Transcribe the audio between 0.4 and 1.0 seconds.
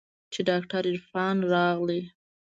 ډاکتر